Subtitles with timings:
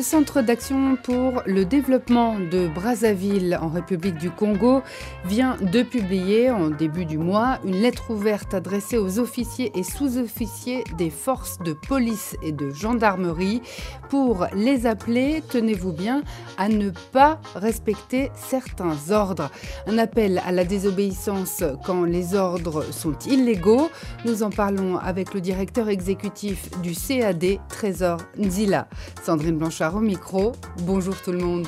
[0.00, 4.80] Le Centre d'action pour le développement de Brazzaville en République du Congo
[5.26, 10.84] vient de publier en début du mois une lettre ouverte adressée aux officiers et sous-officiers
[10.96, 13.60] des forces de police et de gendarmerie
[14.08, 16.22] pour les appeler, tenez-vous bien,
[16.56, 19.50] à ne pas respecter certains ordres.
[19.86, 23.90] Un appel à la désobéissance quand les ordres sont illégaux.
[24.24, 28.88] Nous en parlons avec le directeur exécutif du CAD, Trésor Nzila.
[29.22, 30.52] Sandrine Blanchard au micro.
[30.82, 31.66] Bonjour tout le monde.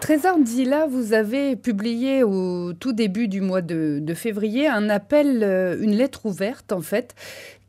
[0.00, 5.42] Trésor Nzila, vous avez publié au tout début du mois de, de, février un appel,
[5.42, 7.14] euh, une lettre ouverte en fait,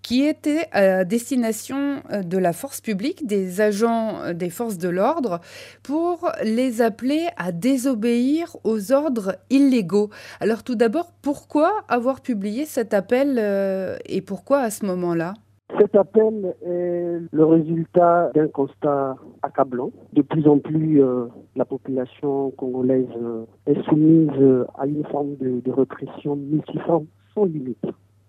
[0.09, 4.89] qui était à destination euh, de la force publique, des agents euh, des forces de
[4.89, 5.39] l'ordre,
[5.83, 10.09] pour les appeler à désobéir aux ordres illégaux.
[10.39, 15.35] Alors tout d'abord, pourquoi avoir publié cet appel euh, et pourquoi à ce moment-là?
[15.79, 19.91] Cet appel est le résultat d'un constat accablant.
[20.13, 21.03] De plus en plus,
[21.55, 23.05] la population congolaise
[23.67, 27.85] est soumise à une forme de, de répression multiforme sans limite.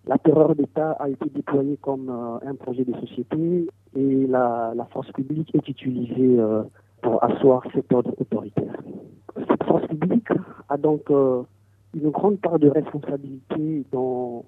[0.06, 5.10] La terreur d'État a été déployée comme euh, un projet de société et la, force
[5.12, 6.62] publique est utilisée euh,
[7.02, 8.76] pour asseoir cet ordre autoritaire.
[9.48, 10.28] Cette force publique
[10.68, 11.42] a donc euh,
[11.94, 14.44] une grande part de responsabilité dans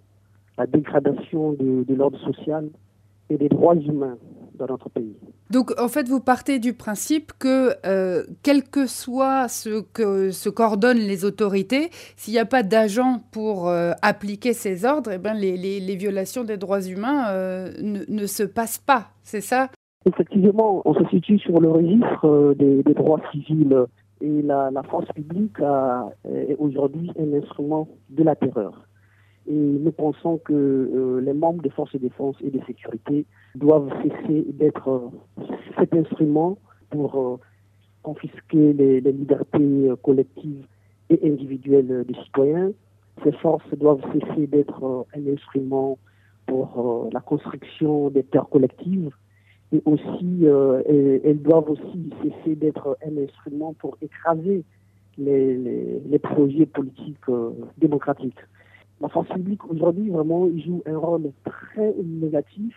[0.56, 2.68] la dégradation de l'ordre social
[3.30, 4.16] et des droits humains
[4.54, 5.16] dans notre pays.
[5.50, 10.48] Donc en fait, vous partez du principe que euh, quel que soit ce que ce
[10.48, 15.34] qu'ordonnent les autorités, s'il n'y a pas d'agents pour euh, appliquer ces ordres, eh ben,
[15.34, 19.68] les, les, les, violations des droits humains euh, ne, ne, se passent pas, c'est ça?
[20.04, 23.86] Effectivement, on se situe sur le registre des, des droits civils
[24.20, 28.72] et la, la force publique a, est aujourd'hui un instrument de la terreur.
[29.48, 33.26] Et nous pensons que euh, les membres des forces de défense et de sécurité
[33.56, 35.42] doivent cesser d'être euh,
[35.78, 36.58] cet instrument
[36.90, 37.36] pour euh,
[38.02, 40.64] confisquer les, libertés collectives
[41.10, 42.70] et individuelles des citoyens.
[43.24, 45.98] Ces forces doivent cesser d'être un instrument
[46.46, 49.10] pour la construction des terres collectives
[49.72, 54.64] et aussi elles doivent aussi cesser d'être un instrument pour écraser
[55.18, 57.30] les projets politiques
[57.78, 58.40] démocratiques
[59.02, 62.72] la force publique aujourd'hui vraiment joue un rôle très négatif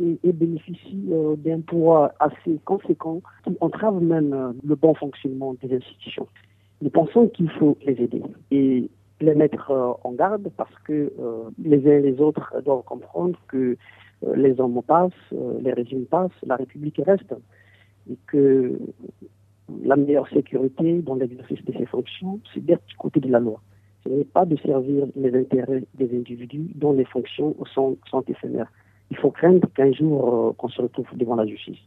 [0.00, 5.76] et, bénéficie euh, d'un poids assez conséquent qui entrave même euh, le bon fonctionnement des
[5.76, 6.26] institutions.
[6.82, 8.90] Nous pensons qu'il faut les aider et
[9.20, 11.12] les mettre euh, en garde parce que
[11.62, 13.76] les uns et les autres doivent comprendre que
[14.34, 15.12] les hommes passent,
[15.60, 17.34] les régimes passent, la République reste
[18.10, 18.78] et que
[19.84, 23.60] la meilleure sécurité dans l'exercice de ces fonctions, c'est d'être du côté de la loi
[24.08, 27.96] n'est pas de servir les intérêts des individus dont les fonctions sont,
[28.26, 28.70] éphémères.
[29.10, 31.78] Il faut craindre qu'un jour euh, qu'on se retrouve devant la justice.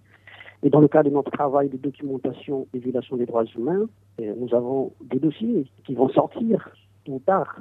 [0.64, 3.88] Et dans le cadre de notre travail de documentation des violations des droits humains,
[4.22, 6.70] euh, nous avons des dossiers qui vont sortir
[7.06, 7.56] tôt ou tard.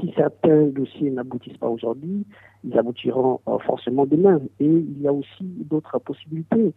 [0.00, 2.24] Si certains dossiers n'aboutissent pas aujourd'hui,
[2.64, 4.40] ils aboutiront euh, forcément demain.
[4.60, 6.72] Et il y a aussi d'autres possibilités.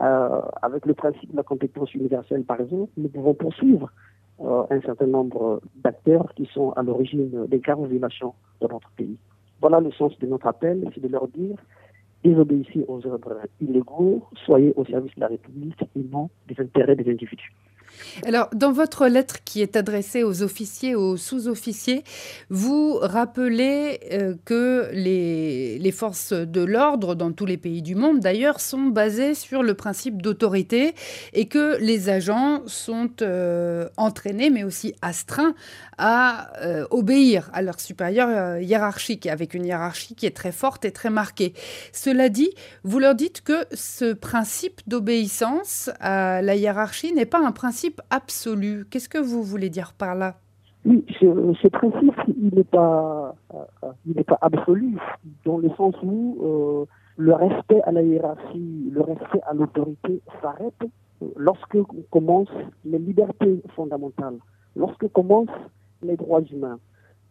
[0.00, 3.90] Euh, avec le principe de la compétence universelle, par exemple, nous pouvons poursuivre
[4.40, 9.16] un certain nombre d'acteurs qui sont à l'origine des violations de notre pays.
[9.60, 11.56] Voilà le sens de notre appel, c'est de leur dire
[12.24, 17.10] désobéissez aux ordres illégaux, soyez au service de la République et non des intérêts des
[17.10, 17.52] individus.
[18.26, 22.04] Alors, dans votre lettre qui est adressée aux officiers, aux sous-officiers,
[22.50, 28.60] vous rappelez euh, que les, forces de l'ordre, dans tous les pays du monde d'ailleurs,
[28.60, 30.94] sont basées sur le principe d'autorité
[31.32, 35.54] et que les agents sont euh, entraînés, mais aussi astreints
[35.96, 40.92] à euh, obéir à leur supérieur hiérarchique, avec une hiérarchie qui est très forte et
[40.92, 41.54] très marquée.
[41.92, 42.50] Cela dit,
[42.84, 47.77] vous leur dites que ce principe d'obéissance à la hiérarchie n'est pas un principe
[48.10, 48.84] absolu.
[48.90, 50.36] Qu'est-ce que vous voulez dire par là?
[50.84, 54.96] Oui, ce, principe, il n'est pas, euh, il n'est pas absolu,
[55.44, 56.84] dans le sens où euh,
[57.16, 60.82] le respect à la hiérarchie, le respect à l'autorité s'arrête
[61.36, 61.78] lorsque
[62.10, 62.48] commencent
[62.84, 64.38] les libertés fondamentales,
[64.76, 65.48] lorsque commencent
[66.02, 66.78] les droits humains.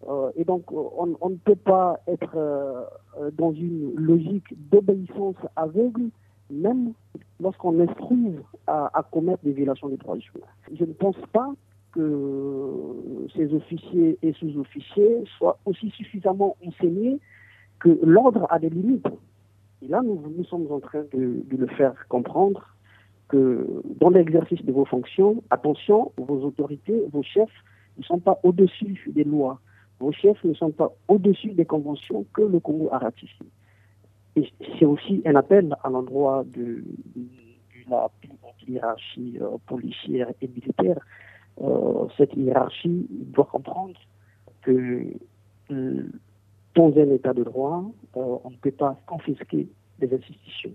[0.07, 2.83] Euh, et donc, on, ne peut pas être euh,
[3.37, 6.09] dans une logique d'obéissance aveugle,
[6.49, 6.93] même
[7.39, 8.35] lorsqu'on instruit
[8.65, 10.45] à, à, commettre des violations des droits humains.
[10.73, 11.51] Je ne pense pas
[11.91, 17.19] que ces officiers et sous-officiers soient aussi suffisamment enseignés
[17.79, 19.07] que l'ordre a des limites.
[19.81, 22.75] Et là, nous, sommes en train de le faire comprendre
[23.27, 23.67] que
[23.99, 27.49] dans l'exercice de vos fonctions, attention, vos autorités, vos chefs
[27.97, 29.59] ne sont pas au-dessus des lois.
[29.99, 33.47] Vos chefs ne sont pas au-dessus des conventions que le Congo a ratifiées.
[34.37, 34.47] Et
[34.77, 36.83] c'est aussi un appel à l'endroit de,
[37.15, 37.27] de
[37.89, 38.07] la
[38.67, 40.99] hiérarchie euh, policière et militaire.
[41.61, 43.99] Euh, cette hiérarchie doit comprendre
[44.61, 45.05] que
[45.71, 46.03] euh,
[46.75, 49.67] dans un état de droit, on ne peut pas confisquer
[49.97, 50.73] des institutions.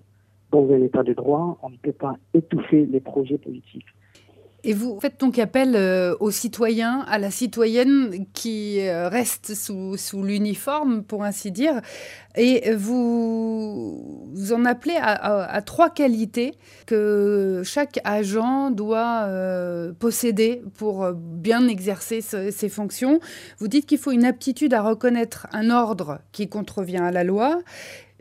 [0.50, 3.86] Dans un état de droit, on ne peut pas étouffer les projets politiques.
[4.64, 10.22] Et vous faites donc appel euh, aux citoyens, à la citoyenne qui euh, reste sous,
[10.22, 11.80] l'uniforme, pour ainsi dire,
[12.36, 16.54] et vous, vous en appelez à, trois qualités
[16.86, 23.18] que chaque agent doit euh, posséder pour bien exercer ce, ses fonctions.
[23.58, 27.58] Vous dites qu'il faut une aptitude à reconnaître un ordre qui contrevient à la loi,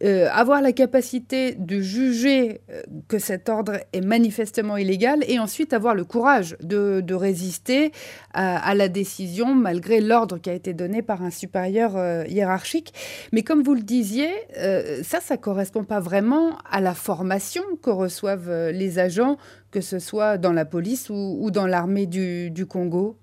[0.04, 5.74] euh, avoir la capacité de juger euh, que cet ordre est manifestement illégal et ensuite
[5.74, 7.92] avoir le courage de, résister
[8.34, 12.94] à, la décision malgré l'ordre qui a été donné par un supérieur euh, hiérarchique.
[13.32, 17.90] Mais comme vous le disiez, euh, ça, ça correspond pas vraiment à la formation que
[17.90, 19.38] reçoivent les agents,
[19.72, 23.18] que ce soit dans la police ou, dans l'armée du, du Congo.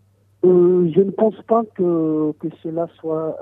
[0.45, 0.49] Je
[1.01, 3.37] ne pense pas que, que cela soit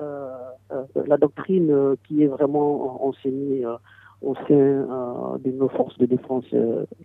[1.06, 3.76] la doctrine euh, qui est vraiment enseignée euh,
[4.22, 6.44] au sein euh, de nos forces de défense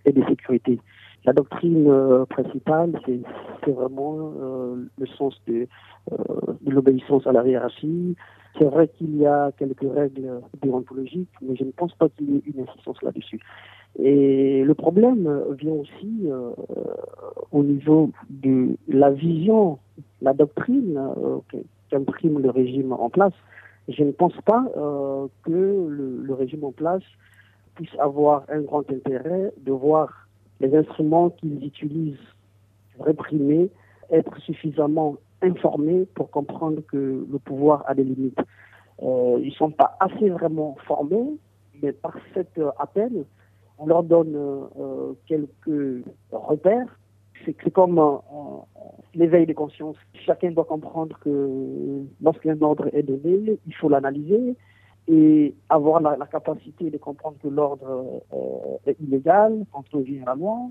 [0.05, 0.79] et de sécurité.
[1.25, 5.67] La doctrine principale, c'est vraiment le sens de,
[6.09, 8.15] de l'obéissance à la hiérarchie.
[8.57, 12.37] C'est vrai qu'il y a quelques règles déontologiques, mais je ne pense pas qu'il y
[12.37, 13.39] ait une insistance là-dessus.
[13.99, 16.51] Et le problème vient aussi euh,
[17.51, 19.79] au niveau de la vision,
[20.21, 21.39] la doctrine euh,
[21.91, 23.33] qu'imprime le régime en place.
[23.87, 27.03] Je ne pense pas euh, que le, régime en place
[27.75, 30.27] puisse avoir un grand intérêt de voir
[30.59, 32.17] les instruments qu'ils utilisent
[32.99, 33.69] réprimer
[34.09, 38.39] être suffisamment informés pour comprendre que le pouvoir a des limites.
[39.01, 41.37] Euh, ils ne sont pas assez vraiment formés,
[41.81, 43.25] mais par cet appel,
[43.79, 46.99] on leur donne euh, quelques repères.
[47.45, 47.99] C'est comme
[49.13, 49.97] l'éveil des consciences.
[50.25, 54.55] Chacun doit comprendre que lorsqu'un ordre est donné, il faut l'analyser
[55.07, 60.69] et avoir la, capacité de comprendre que l'ordre euh, est illégal, contrevient à la loi,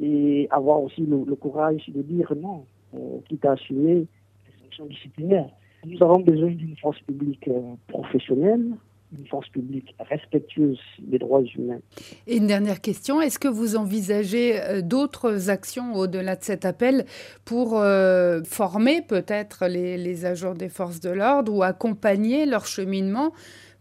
[0.00, 2.64] et avoir aussi le, le courage de dire non,
[2.94, 4.06] euh, quitte à assumer
[4.46, 5.50] les sanctions disciplinaires.
[5.84, 8.70] Nous avons besoin d'une force publique euh, professionnelle,
[9.18, 11.80] une force publique respectueuse des droits humains.
[12.26, 17.04] Et une dernière question, est-ce que vous envisagez euh, d'autres actions au-delà de cet appel
[17.44, 23.32] pour euh, former peut-être les, agents des forces de l'ordre ou accompagner leur cheminement?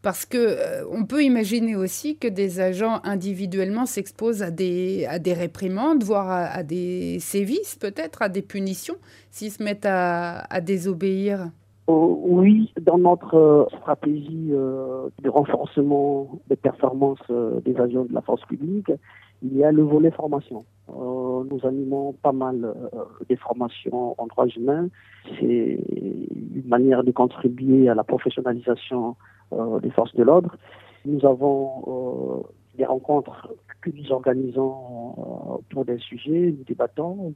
[0.01, 6.03] Parce que euh, on peut imaginer aussi que des agents individuellement s'exposent à des, réprimandes,
[6.03, 8.97] voire à, des sévices, peut-être à des punitions,
[9.29, 11.51] s'ils se mettent à désobéir.
[11.89, 17.19] Euh, oui, dans notre euh, stratégie euh, de renforcement des performances
[17.65, 18.91] des agents de la force publique,
[19.41, 20.63] il y a le volet formation.
[20.87, 22.75] nous animons pas mal
[23.27, 24.87] des formations en droits humains.
[25.39, 25.79] C'est
[26.59, 29.15] une manière de contribuer à la professionnalisation
[29.81, 30.55] des forces de l'ordre.
[31.05, 32.45] Nous avons
[32.77, 33.49] des rencontres
[33.81, 37.33] que nous organisons pour des sujets, nous débattons.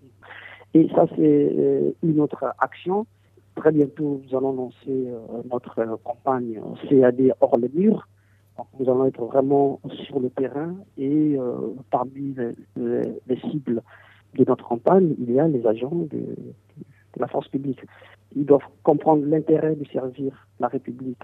[0.76, 3.08] Et ça, c'est une autre action
[3.56, 6.60] Très bientôt, nous allons lancer euh, notre euh, campagne
[6.90, 8.06] CAD hors les murs.
[8.80, 13.82] Nous allons être vraiment sur le terrain et euh, parmi les, les, les, cibles
[14.36, 16.36] de notre campagne, il y a les agents de,
[17.18, 17.80] la force publique.
[18.36, 21.24] Ils doivent comprendre l'intérêt de servir la République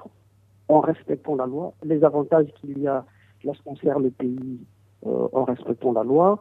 [0.69, 3.05] en respectant la loi, les avantages qu'il y a
[3.43, 4.59] lorsqu'on sert le pays
[5.05, 6.39] en respectant la loi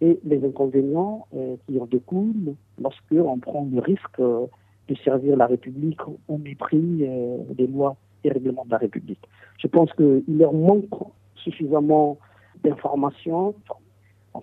[0.00, 1.28] et les inconvénients
[1.66, 4.20] qui en découlent lorsqu'on prend le risque
[4.88, 9.20] de servir la République au mépris euh, des lois et règlements de la République.
[9.58, 10.88] Je pense qu'il leur manque
[11.36, 12.18] suffisamment
[12.64, 13.54] d'informations.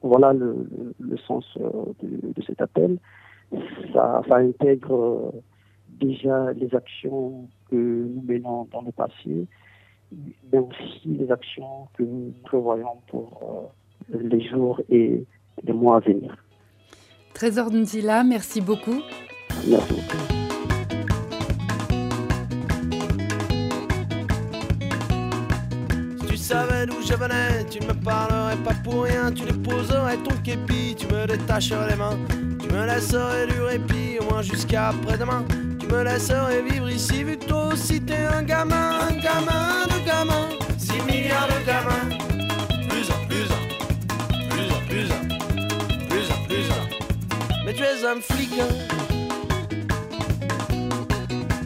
[0.02, 1.70] voilà le, sens euh,
[2.02, 2.98] de, de, cet appel.
[3.94, 5.32] Ça, ça intègre euh,
[6.00, 9.48] déjà les actions que nous menons dans le passé,
[10.52, 13.72] mais aussi les actions que nous prévoyons pour
[14.14, 15.26] euh, les jours et
[15.64, 16.36] les mois à venir.
[17.34, 19.02] Trésor Nzila, merci beaucoup.
[19.68, 20.35] Merci beaucoup.
[26.46, 30.96] Savais d'où je venais, tu ne me parlerais pas pour rien, tu déposerais ton képi,
[30.96, 32.20] tu me détacherais les mains,
[32.60, 35.44] tu me laisserais du répit, au moins jusqu'à après-demain.
[35.80, 40.06] Tu me laisserais vivre ici, vu que toi aussi t'es un gamin, un gamin de
[40.06, 40.50] gamin.
[40.78, 42.10] 6 milliards de gamins.
[42.90, 43.62] Plus un, plus un,
[44.50, 45.24] plus un, plus un,
[46.08, 47.66] plus un, plus un.
[47.66, 48.52] Mais tu es un flic.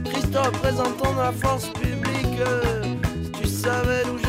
[0.06, 2.40] Christ représentant de la force publique.
[3.24, 4.29] Si tu savais d'où je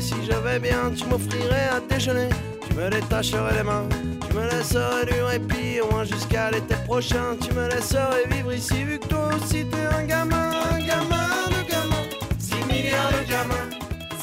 [0.00, 2.28] si je vais bien, tu m'offrirais à déjeuner,
[2.68, 3.88] tu me détacherais les mains.
[4.28, 7.36] Tu me laisserais du répit, au moins jusqu'à l'été prochain.
[7.40, 11.70] Tu me laisserais vivre ici, vu que toi aussi t'es un gamin, un gamin de
[11.70, 12.02] gamin.
[12.38, 13.75] 6 milliards de gamins.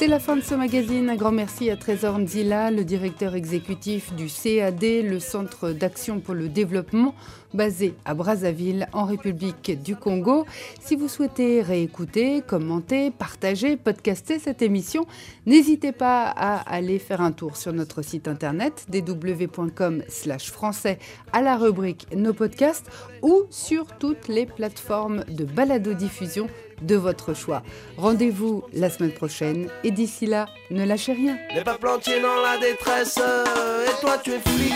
[0.04, 1.10] C'est la fin de ce magazine.
[1.10, 6.34] Un grand merci à Trésor Nzila, le directeur exécutif du CAD, le Centre d'action pour
[6.34, 7.16] le développement,
[7.54, 10.46] basé à Brazzaville, en République du Congo.
[10.82, 15.08] Si vous souhaitez réécouter, commenter, partager, podcaster cette émission,
[15.46, 21.00] n'hésitez pas à aller faire un tour sur notre site internet www.com/français
[21.32, 22.92] à la rubrique Nos podcasts
[23.22, 26.50] ou sur toutes les plateformes de balado-diffusion
[26.82, 27.64] de votre choix.
[27.98, 31.38] Rendez-vous la semaine prochaine et d'ici là, ne lâchez rien.
[31.54, 34.74] Les peuples entiers dans la détresse, euh, et toi tu es flic.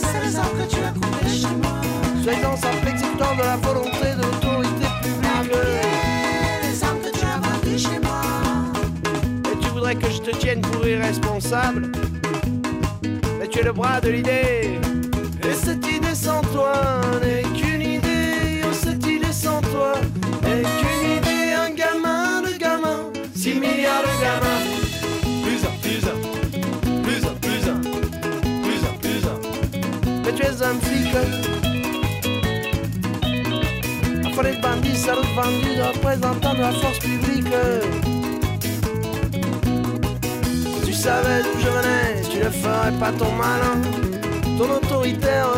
[0.00, 1.80] C'est les armes que tu as trouvées chez moi.
[2.22, 5.52] Soyez simple exécutant de la volonté de l'autorité publique.
[6.62, 8.20] Les armes que tu as vendues chez moi.
[9.52, 11.92] Et tu voudrais que je te tienne pour irresponsable.
[13.38, 14.78] Mais tu es le bras de l'idée.
[15.42, 17.00] Et cette idée sans toi
[30.78, 31.16] flic.
[34.26, 37.46] Enfin les bandits, salauds bandits, représentants de la force publique.
[40.84, 43.80] Tu savais d'où je venais, tu ne ferais pas ton malin,
[44.58, 45.48] ton autoritaire.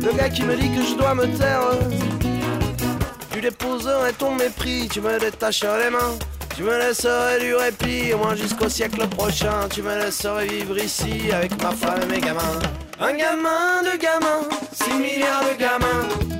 [0.00, 1.60] Le gars qui me dit que je dois me taire.
[3.32, 6.18] Tu déposerais ton mépris, tu me détacherais les mains.
[6.58, 9.68] Tu me laisserais du répit, au moins jusqu'au siècle prochain.
[9.72, 12.58] Tu me laisserais vivre ici avec ma femme et mes gamins.
[12.98, 16.37] Un gamin de gamins, 6 milliards de gamins.